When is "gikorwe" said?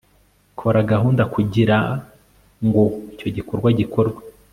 3.79-4.21